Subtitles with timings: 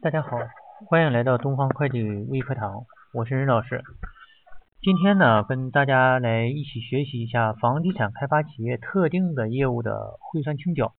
[0.00, 0.38] 大家好，
[0.86, 3.82] 欢迎来到东方会计微课堂，我是任老师。
[4.80, 10.94] 今天呢，跟大家来一起学习一下房地产开发企业特定的业务的汇算清缴。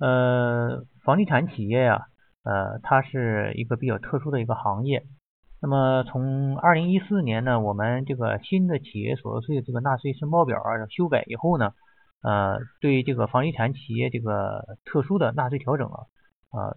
[0.00, 2.06] 呃，房地产企业呀，
[2.42, 5.04] 呃，它是一个比较特殊的一个行业。
[5.60, 11.72] 那么从二零一四年呢，我们这个新的企业所得税这个纳税申报表啊修改以后呢，
[12.24, 15.98] 呃，对这个房地产企业这个特殊的纳税调整啊，
[16.50, 16.74] 啊，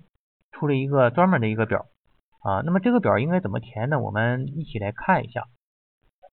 [0.56, 1.86] 出了一个专门的一个表
[2.42, 2.62] 啊。
[2.66, 4.00] 那么这个表应该怎么填呢？
[4.00, 5.42] 我们一起来看一下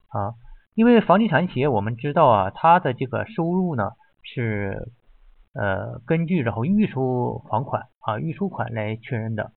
[0.08, 0.34] 啊。
[0.74, 3.90] 因为房地产企业我们知道啊，它的这个收入呢
[4.22, 4.92] 是
[5.52, 9.52] 呃根据然后预收房款啊预收款来确认的。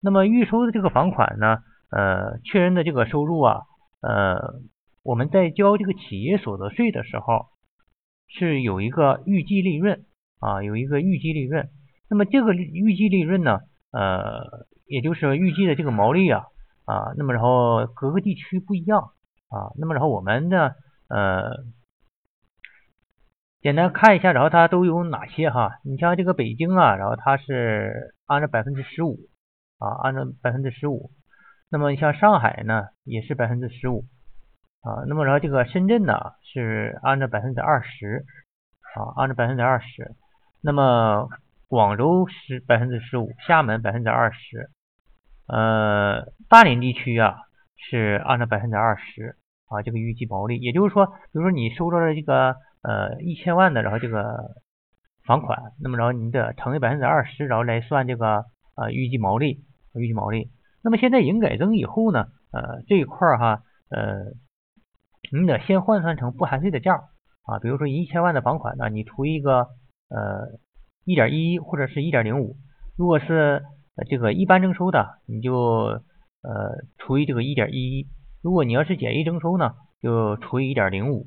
[0.00, 1.58] 那么预收的这个房款呢？
[1.90, 3.62] 呃，确认的这个收入啊，
[4.02, 4.60] 呃，
[5.02, 7.46] 我们在交这个企业所得税的时候，
[8.28, 10.04] 是有一个预计利润
[10.38, 11.70] 啊，有一个预计利润。
[12.10, 16.46] 那么这个预计利润呢，呃，也就是预计的这个毛利啊，
[16.84, 19.12] 啊，那么然后各个地区不一样
[19.48, 20.74] 啊，那么然后我们呢，
[21.08, 21.64] 呃，
[23.60, 25.78] 简单看一下，然后它都有哪些哈？
[25.84, 29.18] 你像这个北京啊，然后它是按照百分之十五
[29.78, 31.10] 啊，按照百分之十五。
[31.70, 34.04] 那么像上海呢，也是百分之十五
[34.82, 35.04] 啊。
[35.06, 38.24] 那么然后这个深圳呢，是按照百分之二十
[38.94, 40.14] 啊，按照百分之二十。
[40.62, 41.28] 那么
[41.68, 44.70] 广州是百分之十五，厦门百分之二十。
[45.46, 47.36] 呃，大连地区啊
[47.76, 49.36] 是按照百分之二十
[49.68, 50.58] 啊，这个预计毛利。
[50.58, 54.54] 也就是说，比如说你收到了这个呃一千万的，然后这个
[55.24, 60.50] 房款，那么然后你得乘以百分之二十，然后来算这个呃预计毛利，预计毛利。
[60.82, 64.32] 那么现在营改增以后呢，呃，这一块儿哈，呃，
[65.32, 66.94] 你得先换算成不含税的价
[67.44, 69.68] 啊，比如说一千万的房款呢，你除一个
[70.08, 70.58] 呃
[71.08, 72.56] 一点一或者是一点零五，
[72.98, 73.62] 如果是
[74.08, 76.02] 这个一般征收的，你就呃
[76.98, 78.06] 除以这个一点一，
[78.42, 79.72] 如果你要是简易征收呢，
[80.02, 81.26] 就除以一点零五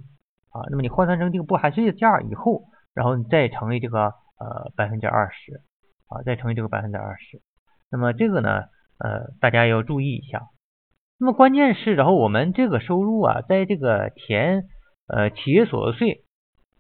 [0.52, 5.62] 啊，那么你换算成这个不含税的价以后，然后你再乘以这个呃百分之二十
[6.08, 7.42] 啊，再乘以这个百分之二十，
[7.92, 8.66] 那么这个呢？
[9.04, 10.44] 呃，大家要注意一下。
[11.20, 14.66] 那么关键是，然后我们这个收入啊，在这个填
[15.08, 16.24] 呃企业所得税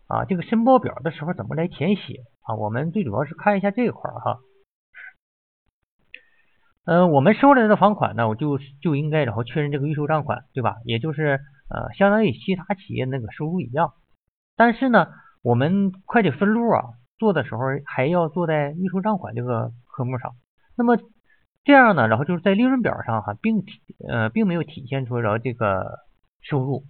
[0.06, 2.56] 啊这个申报表的时候，怎么来填写啊？
[2.56, 4.40] 我们最主要是看一下这一块哈。
[6.85, 10.78] 嗯，我们收来的房款呢，我就就应该然后确认这个预收账款，对吧？
[10.84, 13.94] 也就是呃，相当于其他企业那个收入一样。
[14.56, 15.07] 但是呢，
[15.44, 16.81] 我们会计分录啊
[17.19, 20.31] 做的时候，还要做在预收账款这个科目上。
[20.75, 20.97] 那么
[21.63, 23.74] 这样呢，然后就是在利润表上哈，并体
[24.09, 26.00] 呃并没有体现出然后这个
[26.41, 26.84] 收入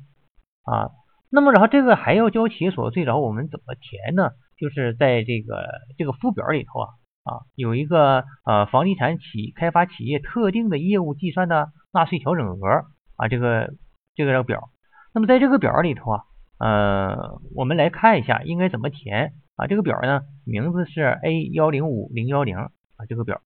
[0.63, 0.91] 啊，
[1.29, 4.31] 那么然后这个还要交企业所得税，然后我们怎么填呢？
[4.61, 5.66] 就是在这个
[5.97, 6.88] 这个附表里头啊
[7.23, 12.85] 啊有一个呃房地产企开发企业特定的业务计算的纳税调整额
[13.17, 13.73] 啊这个
[14.13, 14.69] 这个表，
[15.16, 16.23] 那么在这个表里头啊
[16.59, 22.69] 呃我们来看一下应该怎么填啊这个表呢名字是 A 幺零五零幺零啊
[23.09, 23.41] 这个表。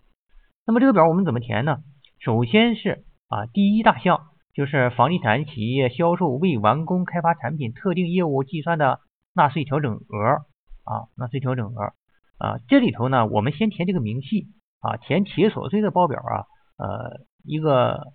[0.68, 1.78] 那么这个表我们怎么填呢？
[2.20, 9.00] 首先是啊，第一大项就是房地产企业销售未完工开发产品特定业务计算的
[9.34, 10.46] 纳税调整额
[10.85, 11.94] 啊，纳税调整额
[12.38, 14.47] 啊，这里头呢，我们先填这个明细
[14.79, 16.46] 啊，填企业所得税的报表啊，
[16.78, 18.13] 呃，一个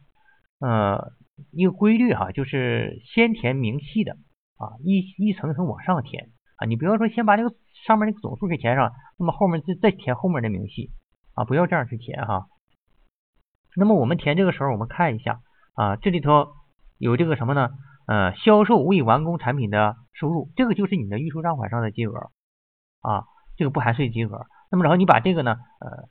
[0.61, 1.13] 呃
[1.53, 4.13] 一个规律哈，就是先填明细的
[4.57, 7.55] 啊，一一层层往上填啊，你不要说先把这个
[7.87, 10.91] 上面那个总数给填上，那么后面再再填后面的明细。
[11.35, 12.49] 啊，不要这样去填哈。
[13.77, 15.41] 那么我们填这个时候，我们看一下
[15.75, 16.49] 啊，这里头
[16.99, 17.71] 有这个什么呢？
[18.07, 22.31] 呃，销售未完工产品的收入，这个就是你的预收账款上的金额
[23.01, 23.25] 啊，
[23.57, 24.47] 这个不含税金额。
[24.71, 26.09] 那么然后你把这个呢，呃，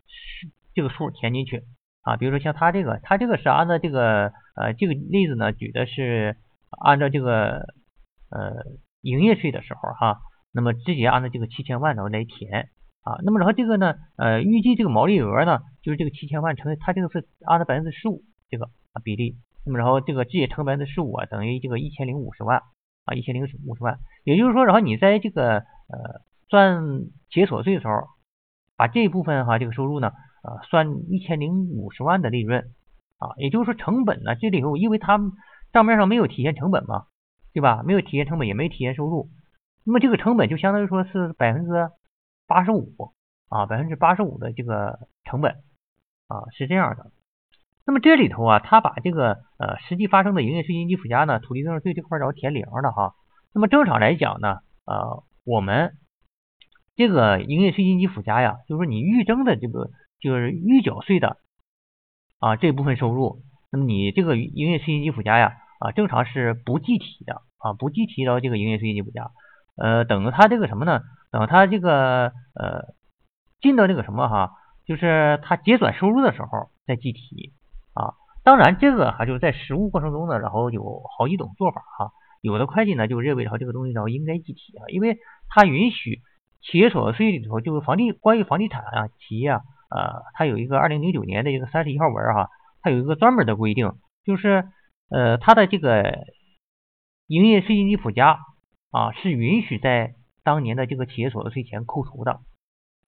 [0.74, 1.64] 这个数填进去
[2.02, 2.18] 啊。
[2.18, 6.38] 比如说像他这个，他这个是按照这个呃这个例子呢，举的是
[6.84, 7.66] 按照这个
[8.30, 8.66] 呃
[9.02, 10.20] 营业税的时候哈，
[10.52, 12.70] 那么直接按照这个七千万然后来填。
[13.02, 18.70] 啊，那么然后这个呢，呃，预计这个毛利额呢，就是这个七千万乘以，它这个是按照百分之十五这个
[19.06, 22.62] 比例，那么然后这个直接乘百分之十五啊，等于这个一千零五十万
[23.06, 28.08] 啊，一千零五十万，也就是说，然后你在这个呃算解锁税的时候，
[28.76, 30.12] 把这一部分哈这个收入呢，
[30.44, 32.72] 呃算一千零五十万的利润
[33.18, 35.20] 啊，也就是说成本呢这里头，因为它
[35.72, 37.06] 账面上没有体现成本嘛，
[37.54, 37.84] 对吧？
[37.86, 39.30] 没有体现成本，也没体现收入，
[39.86, 41.90] 那么这个成本就相当于说是百分之。
[42.50, 43.14] 八十五
[43.50, 45.58] 啊，百分之八十五的这个成本
[46.28, 47.12] 啊是这样的。
[47.86, 53.14] 那么这里头啊，他把这个呃实际发生的营业税应急附加呢，土地增值税这块儿要填零的哈。
[53.54, 55.94] 那么正常来讲呢，呃，我们
[57.00, 61.38] 这个营业税应急附加呀，就是说你预征的这个就是预缴税的
[62.40, 63.42] 啊这部分收入，
[63.72, 69.32] 那么你这个营业税金及附加呀啊正常是不计提的啊不计提到这个营业税金及附加，
[69.78, 71.00] 呃等他这个什么呢？
[71.32, 72.94] 等他这个呃
[73.62, 74.52] 进到这个什么哈，
[74.86, 76.50] 就是他结转收入的时候
[76.86, 77.54] 再计提
[77.94, 78.12] 啊。
[78.44, 82.12] 当然这个哈就是在实务过程中呢，然后有好几种做法哈。
[82.42, 85.18] 有的会计呢就认为然后这个东西然后应该计提啊，因为
[85.48, 86.20] 它允许
[86.62, 92.50] 企业所得税里头就是房地关于房地产啊企业啊呃它有一个二零零九年的一个三十一号文哈，
[92.82, 94.66] 它有一个专门的规定，就是
[95.10, 96.26] 呃它的这个
[97.28, 98.40] 营业税金及附加
[98.92, 100.14] 啊是允许在
[100.44, 102.40] 当年的这个企业所得税前扣除的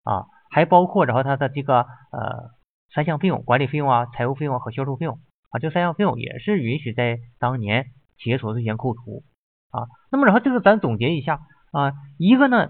[0.05, 2.50] 啊，还包括然后它的这个呃
[2.94, 5.19] 三项费用管理费用啊财务费用和销售费用
[5.50, 7.87] 啊这三项费用也是允许在当年。
[8.23, 9.23] 企业所得税前扣除
[9.70, 11.41] 啊，那么然后这个咱总结一下
[11.73, 12.69] 啊，一个呢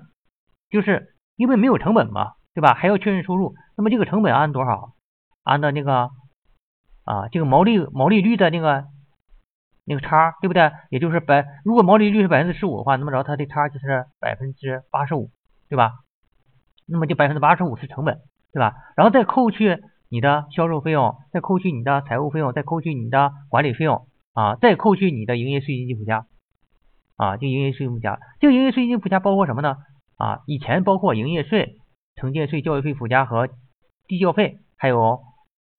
[0.71, 2.75] 就是因为没有成本嘛，对吧？
[2.75, 4.93] 还要确认收入，那么这个成本按多少？
[5.43, 6.11] 按的那个
[7.05, 8.85] 啊，这个毛利毛利率的那个
[9.85, 10.71] 那个差，对不对？
[10.91, 15.31] 也就是百，如果毛利率是百分之十五的话，那么然后它的差就是百分之八十五，
[15.69, 15.93] 对吧？
[16.87, 18.21] 那么这百分之八十五是成本，
[18.53, 18.75] 对吧？
[18.97, 24.07] 然后再扣去你的销售费用，再扣去你的财务费用，再扣去你的管理费用。
[24.33, 26.25] 啊，再扣去你的营业税金及附加，
[27.17, 29.77] 啊，这营业税金附加，这个营业税金附加包括什么呢？
[30.21, 31.79] 啊，以前包括营业税、
[32.15, 33.49] 城建税、教育费附加和
[34.07, 35.21] 地教费，还有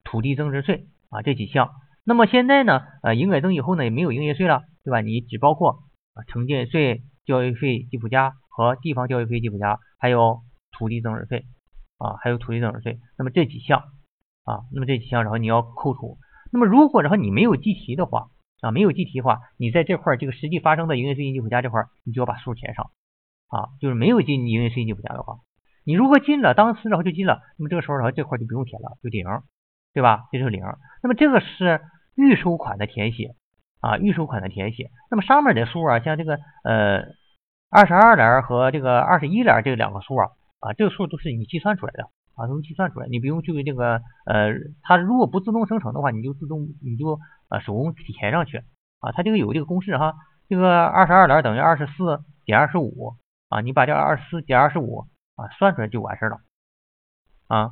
[0.03, 1.69] 土地增值税啊这几项。
[2.03, 5.01] 那么现在呢，呃，营改增以后呢，也没有营业税了，对吧？
[5.01, 5.83] 你只包括
[6.15, 10.39] 啊城建税、教育费及附加和地方教育费及附加，还有
[10.71, 11.45] 土地增值税
[11.99, 12.97] 啊，还有土地增值税。
[13.19, 13.83] 那么这几项
[14.43, 16.17] 啊，那么这几项，然后你要扣除。
[16.51, 18.29] 那么如果然后你没有计提的话，
[18.61, 22.89] 啊，没有计提的话，你在这块这个实际发生的营业税金及附加这块，你就要把数填上
[23.51, 23.69] 啊。
[23.79, 25.35] 就是没有进营业税金及附加的话，
[25.85, 29.25] 你如果进了，当时然后就进了，那么这个时候然后这块就不用填了，就零，
[29.93, 30.27] 对吧？
[30.31, 30.63] 这就是零。
[31.03, 31.81] 那么这个是
[32.15, 33.35] 预收款的填写
[33.81, 34.89] 啊，预收款的填写。
[35.11, 37.03] 那么上面的数啊，像这个呃
[37.69, 42.03] 二十二栏和这个二十一栏这两个数啊，啊这个数都是你计算出来的
[42.35, 47.19] 啊，都计算出来，你不用去这个呃，它如果不自动生成的话，你就自动你就。
[47.51, 48.59] 啊，手工填上去
[49.01, 50.13] 啊，它这个有这个公式哈，
[50.47, 53.11] 这个二十二栏等于二十四减二十五
[53.51, 55.05] 啊，你把这二十四减二十五
[55.35, 56.37] 啊算出来就完事了
[57.47, 57.71] 啊。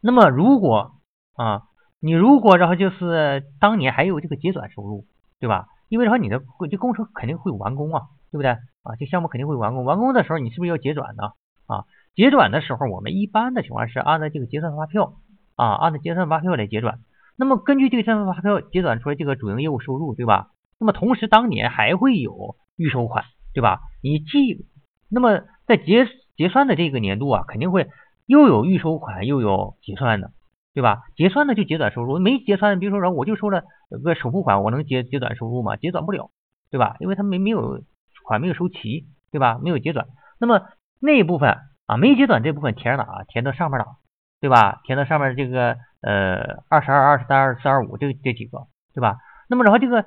[0.00, 0.94] 那么如果
[1.34, 1.64] 啊，
[2.00, 5.04] 你如果然后就是当年还有这个结转收入，
[5.38, 5.66] 对吧？
[5.90, 8.96] 因为然后你的这工程肯定会完工啊，对不对啊？
[8.98, 11.32] 这项目肯定会完工，完工的时候你是不是要结转呢？
[11.66, 15.12] 啊，结转的时候我们一般的情况是按照这个结算发票
[15.56, 17.00] 啊，按照结算发票来结转。
[17.36, 20.48] 那么根据这个结算发票结转出来这个主营业务收入，对吧？
[20.78, 23.80] 那么同时当年还会有预收款，对吧？
[24.02, 24.66] 你既
[25.10, 26.06] 那么在结
[26.36, 27.88] 结算的这个年度啊，肯定会
[28.26, 30.30] 又有预收款又有结算的，
[30.74, 31.02] 对吧？
[31.16, 33.62] 结算的就结转收入，没结算，比如说我就收了
[34.02, 35.76] 个首付款，我能结结转收入吗？
[35.76, 36.30] 结转不了，
[36.70, 36.96] 对吧？
[37.00, 37.82] 因为他没没有
[38.24, 39.58] 款没有收齐，对吧？
[39.62, 40.06] 没有结转，
[40.38, 40.62] 那么
[41.00, 43.24] 那一部分啊没结转这部分填哪啊？
[43.28, 43.86] 填到上面了，
[44.40, 44.80] 对吧？
[44.84, 45.76] 填到上面这个。
[46.04, 49.18] 呃，二十二、二十三、二十四、二十五，这这几个，对吧？
[49.48, 50.04] 那么然后这个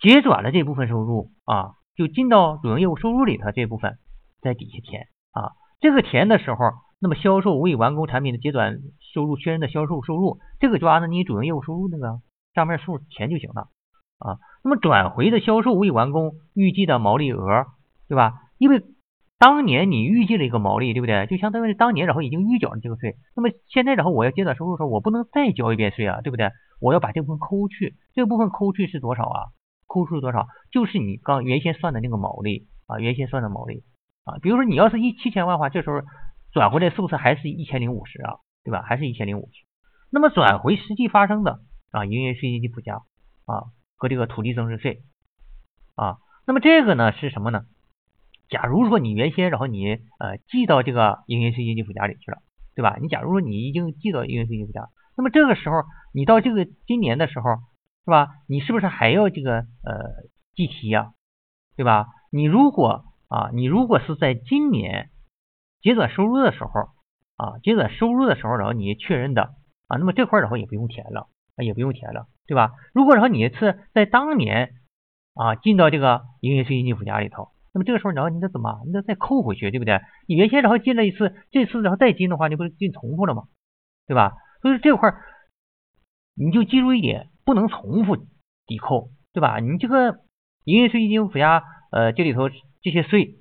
[0.00, 3.98] 结转的这部分收入啊，就进到主营业务收入里头这部分，
[4.40, 5.52] 在底下填啊。
[5.80, 6.64] 这个填的时候，
[6.98, 8.78] 那么销售未完工产品的结转
[9.12, 12.22] 收入确认的销售收入，这个就按照你主营业务收入那个
[12.54, 13.68] 账面数填就行了
[14.18, 14.40] 啊。
[14.64, 17.66] 那么转回的销售未完工预计的毛利额，
[18.08, 18.32] 对吧？
[18.56, 18.82] 因为
[19.38, 21.26] 当年你预计了一个毛利，对不对？
[21.26, 26.48] 就相当于当年然后已经预缴了这个税，那么现在然后我要结转收入的时候，我不能再交一遍税啊，对不对？
[26.80, 29.52] 我要把这部分抠去，这部分抠去是多少啊？
[29.92, 30.46] 扣出多少？
[30.70, 33.82] 就是你刚原先算的那个毛利啊，原先算的毛利
[34.24, 34.38] 啊。
[34.40, 36.00] 比如说你要是一七千万的话，这时候
[36.52, 38.38] 转回来是不是还是一千零五十啊？
[38.62, 38.82] 对吧？
[38.82, 39.64] 还是一千零五十？
[40.12, 41.58] 那么转回实际发生的
[41.90, 43.02] 啊，营业税金及附加
[43.46, 45.02] 啊和这个土地增值税
[45.96, 47.64] 啊，那么这个呢是什么呢？
[48.48, 52.38] 假如说你原先，然后你呃记到这个营业税金及附加里去了，
[52.74, 52.96] 对吧？
[53.00, 55.82] 你假如说你已经记到营业税金附加，那么这个时候
[56.12, 57.50] 你到这个今年的时候，
[58.10, 58.28] 是吧？
[58.48, 60.26] 你是不是还要这个呃
[60.56, 61.12] 计提呀？
[61.76, 62.08] 对吧？
[62.32, 65.10] 你如果啊，你如果是在今年
[65.80, 66.88] 结转收入的时候
[67.36, 69.54] 啊，结转收入的时候，然后你确认的
[69.86, 72.72] 啊，那么这块然后也不用填了，也不用填了，对吧？
[72.92, 74.72] 如果然后你是在当年
[75.34, 77.50] 啊进到这个营业税金及附加里头。
[77.72, 78.82] 那么这个时候，然后你得怎么？
[78.86, 80.00] 你得再扣回去，对不对？
[80.26, 83.44] 你原先然后进了一次，这次然后再进的话，你不是进重复了吗？
[84.08, 84.32] 对吧？
[84.62, 85.14] 所以这块
[86.34, 88.16] 你就记住一点，不能重复
[88.64, 89.58] 抵扣，对吧？
[89.58, 90.20] 你这个
[90.62, 93.40] 营业税金附加，呃，这里头这些税，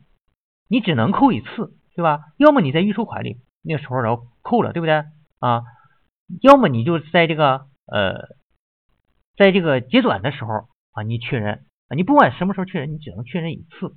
[0.68, 2.22] 你只能扣一次，对吧？
[2.38, 5.04] 要么你在预收款里那个时候然后扣了，对不对？
[5.38, 5.62] 啊，
[6.42, 8.36] 要么你就在这个呃，
[9.38, 13.96] 在这个结转的时候啊，你确认啊，你不管什么时候确认，你只能确认一次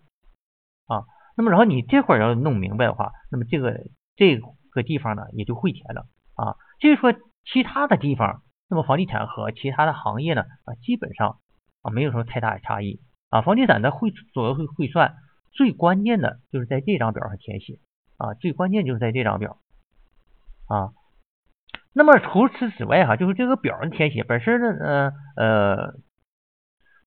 [0.89, 1.07] 啊。
[1.39, 4.39] 那么然后你这块要弄明白的话，那么这个这
[4.73, 6.03] 个地方呢也就汇填了
[6.35, 6.57] 啊。
[6.81, 7.15] 至于说
[7.47, 11.37] 其他的地方，那么房地产和其他的行业呢啊，基本上
[11.83, 13.43] 啊没有什么太大的差异啊。
[13.43, 15.17] 房地产的汇左右汇汇算
[15.51, 17.79] 最关键的就是在这张表上填写
[18.17, 19.59] 啊，最关键就是在这张表
[20.69, 20.95] 啊。
[21.93, 25.95] 那么除此之外哈，就是这个表的填写本身呢，呃呃，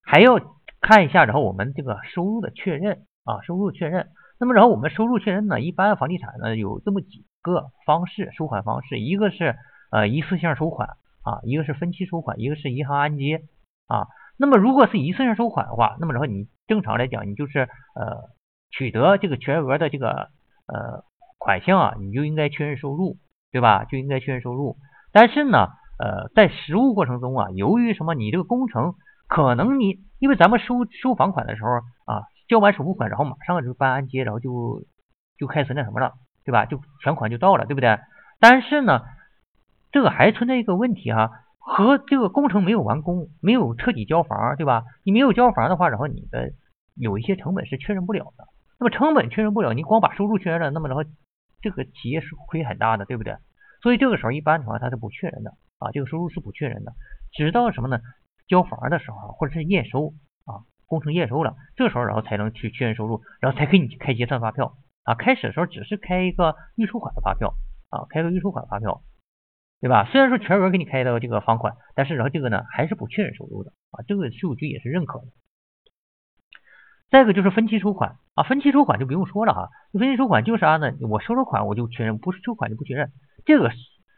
[0.04, 0.40] 还要
[0.82, 4.10] 看一下，然后我们这个收入的确认啊，收入确认。
[4.40, 9.56] 那么然后我们收入确认呢，一般房地产呢有这么几个方式收款方式，一个是
[9.90, 13.42] 呃一次性收款啊，一个是分期收款，一个是银行按揭
[13.88, 14.08] 啊。
[14.38, 18.30] 那么如果是一次性收款的话，那么然后你正常来讲，你就是呃
[18.72, 20.30] 取得这个全额的这个
[20.68, 21.04] 呃
[21.38, 23.18] 款项啊，你就应该确认收入。
[23.52, 23.86] 对吧？
[23.86, 24.76] 就应该确认收入。
[25.14, 28.14] 但是呢，呃，在实物过程中啊，由于什么？
[28.14, 28.96] 你这个工程
[29.30, 31.70] 可能你，因为咱们收收房款的时候
[32.04, 34.84] 啊，交完首付款，然后马上就办按揭，然后就
[35.38, 36.66] 就开始那什么了，对吧？
[36.66, 37.98] 就全款就到了，对不对？
[38.42, 39.04] 但是呢，
[39.96, 44.84] 这个还存在一个问题哈，和这个工程没有完工，没有彻底交房，对吧？
[45.06, 46.52] 你没有交房的话，然后你的
[46.96, 48.44] 有一些成本是确认不了的。
[48.78, 51.06] 那么成本确认不了，你光把收入确认了，那么然后。
[51.62, 53.38] 这个企业是亏很大的，对不对？
[53.82, 56.92] 所以这个时候一般情况它是不确认的啊，这个收入是不确认的，
[57.32, 58.00] 直到什么呢？
[58.50, 64.76] 交房的时候或者是验收啊，工程验收了，这时候然后才能去确认收入，然后才给你开结算发票
[65.06, 65.16] 啊。
[65.16, 67.56] 开始的时候只是开一个预收款的发票
[67.90, 69.02] 啊，开个预收款发票，
[69.86, 70.04] 对吧？
[70.06, 75.26] 虽然说全额给你开到这个房款，但是然后这个呢还是不确认收入的啊，这个税务局也是认可的。
[77.12, 80.92] 再一个就是分期收款啊，分期收款就不用说了哈，分期收款就是啥呢？
[81.02, 83.12] 我收了款我就确认，不是收款就不确认。
[83.46, 83.70] 这个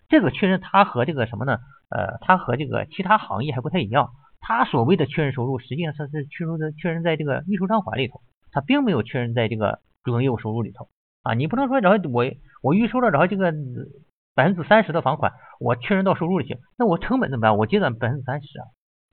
[0.07, 1.57] 这个确认它和这个什么呢？
[1.89, 4.11] 呃，它和这个其他行业还不太一样。
[4.39, 8.21] 它所谓的确认收入，实际上它是确认的确认在这个预收账款里头，
[8.53, 10.87] 它并没有确认在这个主营业务收入里头
[11.23, 11.33] 啊。
[11.33, 12.23] 你不能说然后我
[12.61, 13.53] 我预收了，然后这个
[14.37, 17.57] 百分之三十的房款我确认到收入里去，那我成本怎么办？
[17.57, 18.65] 我结转百分之三十啊。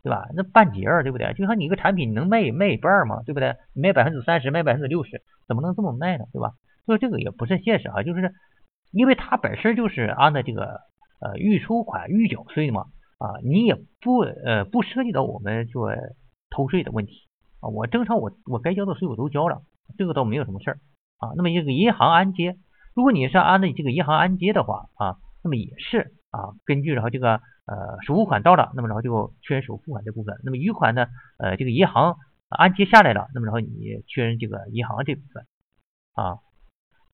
[0.04, 0.28] 对吧？
[0.36, 1.32] 那半截儿，对不对？
[1.32, 3.56] 就像你一个产品，你能卖卖一半嘛，对不对？
[3.72, 6.26] 你卖百分之三十，卖百分之六十，怎么能这么卖呢？
[6.30, 6.52] 对吧？
[6.84, 8.30] 所以这个也不是现实啊，就是
[8.92, 10.80] 因为它本身就是按的这个
[11.22, 12.82] 呃预收款预缴税嘛
[13.16, 15.88] 啊，你也不呃不涉及到我们说
[16.50, 17.22] 偷税的问题
[17.62, 17.70] 啊。
[17.70, 19.62] 我正常我我该交的税我都交了，
[19.96, 20.78] 这个倒没有什么事儿
[21.16, 21.32] 啊。
[21.34, 22.58] 那么这个银行按揭，
[22.94, 27.40] 如果你是按的这个银行按揭的话啊，那么也是啊，根据然后这个。
[27.66, 30.38] 呃，首付款到了，那么然后就确认首付款这部分。
[30.44, 31.06] 那么余款呢？
[31.38, 32.18] 呃，这个银行
[32.50, 35.46] 按揭下来了，那么然后你确认这个银行这部分
[36.12, 36.40] 啊。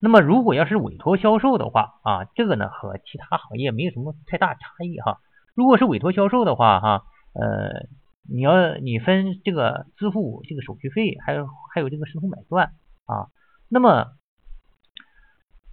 [0.01, 5.21] 那么如果要是委托销售的话啊，这个呢和其他行业没有什么太大差异哈。
[5.55, 7.87] 如果是委托销售的话哈，呃，
[8.29, 12.73] 你要你分这个支付这个手续费，还有还有这个视同买断
[13.07, 13.29] 啊。
[13.69, 14.09] 那么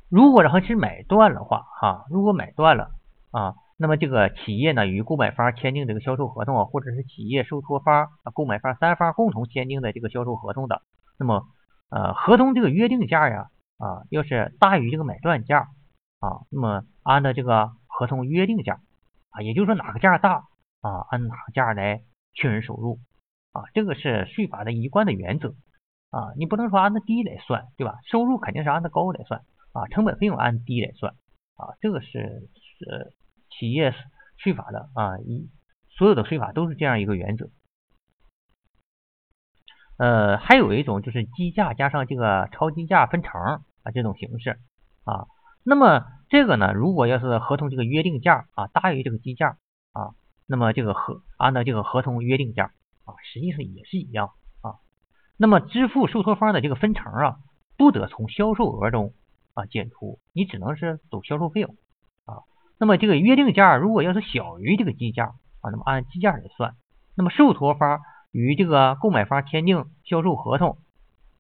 [0.10, 2.92] 如果然后是买断的话哈，如果买断了
[3.32, 3.56] 啊。
[3.80, 10.82] 那么这个企业呢与购买方签订这个销售合同啊，或者是企业受托方啊、购买方三方共同签订的这个销售合同的，
[11.20, 11.46] 那么
[11.92, 15.68] 呃合同这个约定价呀啊要是大于这个买断价
[16.20, 18.80] 啊，那么按照这个合同约定价
[19.30, 20.46] 啊，也就是说哪个价大
[20.82, 22.02] 啊，按哪个价来
[22.34, 22.98] 确认收入
[23.52, 25.54] 啊，这个是税法的一贯的原则
[26.10, 28.00] 啊，你不能说按照低来算，对吧？
[28.10, 29.44] 收入肯定是按照高来算
[29.78, 31.14] 啊，成本费用按低来算
[31.56, 33.14] 啊，这个是是。
[33.50, 33.96] 企业
[34.36, 35.50] 税法的啊，一
[35.90, 37.50] 所有的税法都是这样一个原则。
[39.98, 43.62] 呃，还有一种就是基价加上这个超基价分成啊
[43.96, 44.60] 这种形式
[45.06, 45.26] 啊。
[45.64, 49.58] 那么这个呢，如果要是合同这个约定价啊大于这个基价
[49.94, 50.14] 啊，
[50.46, 52.66] 那么这个合按照这个合同约定价
[53.06, 54.76] 啊，实际上也是一样啊。
[55.38, 57.38] 那么支付受托方的这个分成啊，
[57.76, 59.14] 不得从销售额中
[59.58, 61.76] 啊减除，你只能是走销售费用
[62.26, 62.46] 啊。
[62.80, 66.76] 那么这个约定价如果要是小于这个计价啊，那么按计价来算。
[67.16, 68.00] 那么受托方
[68.32, 70.78] 与这个购买方签订销售合同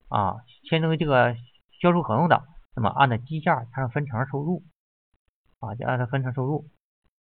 [0.10, 1.36] 啊，签订这个
[1.80, 2.42] 销售合同的，
[2.76, 4.64] 那么按照计价加上分成收入
[5.60, 6.66] 啊，就按照分成收入。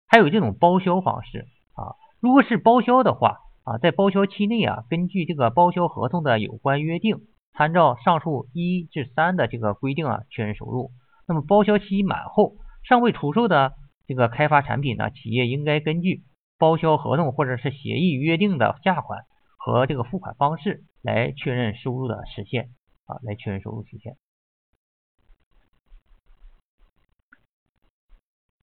[0.07, 7.21] 还有这种包销方式啊，如果是包销的话啊，在包销期内啊，根据这个包销合同的有关约定，
[7.53, 10.91] 参照上述一至三的这个规定啊，确认收入。
[11.27, 13.73] 那么包销期满后尚未出售的。
[14.07, 16.23] 这个开发产品呢，企业应该根据
[16.57, 19.21] 包销合同或者是协议约定的价款
[19.55, 22.71] 和这个付款方式来确认收入的实现
[23.05, 24.17] 啊，来确认收入实现。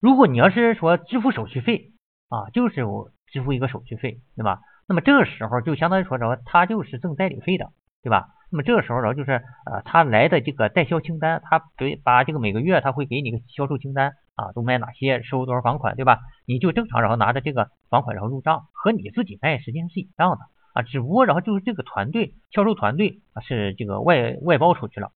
[0.00, 1.92] 如果你要是说支付手续费
[2.28, 4.60] 啊，就是我支付一个手续费，对吧？
[4.86, 7.72] 那么这个时候就相当于说什么他就是挣代理费的，
[8.08, 8.28] 对吧？
[8.50, 9.32] 那么这个时候然后就是
[9.66, 16.20] 呃他来的这个代销清单，他给把这个每个月他会给你个销售清单啊，都卖哪些，收多少房款，对吧？
[16.46, 20.38] 你就正常然后拿着这个房款然后入账，和你自己卖实际上是一样的
[20.72, 25.12] 啊，只不过然后就是这个团队销售团队啊是这个外外包出去了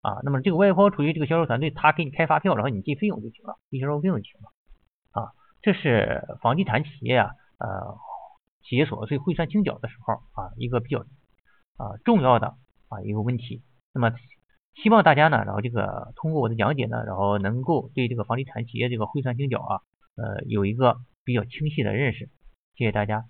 [0.00, 7.98] 啊，那么这个外包出去这个销售团队他给你开发票，然后你记费用就行了，记销售费用就行了啊，这是房地产企业啊呃。
[8.62, 11.02] 企业所得税汇算清缴的时候啊，一个比较
[11.80, 12.54] 啊重要的
[12.88, 13.62] 啊一个问题。
[13.94, 14.12] 那么
[14.82, 19.80] 希望大家呢，然后这个通过我的讲解呢，然后能够对这个房地产企业这个汇算清缴啊，
[20.16, 22.28] 呃有一个比较清晰的认识。
[22.76, 23.24] 谢谢大家。